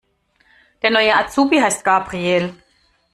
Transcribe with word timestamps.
Der 0.81 0.89
neue 0.89 1.13
Azubi 1.15 1.59
heißt 1.61 1.83
Gabriel. 1.85 2.55